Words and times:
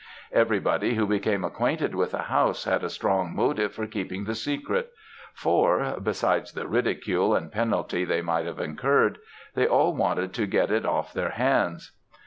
Everybody, 0.31 0.95
who 0.95 1.05
became 1.05 1.43
acquainted 1.45 1.93
with 1.93 2.09
the 2.09 2.23
house, 2.23 2.63
had 2.63 2.83
a 2.83 2.89
strong 2.89 3.35
motive 3.35 3.73
for 3.75 3.85
keeping 3.85 4.23
the 4.23 4.33
secret; 4.33 4.91
for 5.35 5.97
besides 6.01 6.53
the 6.53 6.67
ridicule 6.67 7.35
and 7.35 7.51
penalty 7.51 8.03
they 8.03 8.23
might 8.23 8.47
have 8.47 8.59
incurred 8.59 9.19
they 9.53 9.67
all 9.67 9.93
wanted 9.95 10.33
to 10.33 10.47
get 10.47 10.71
it 10.71 10.87
off 10.87 11.13
their 11.13 11.29
hands. 11.29 11.91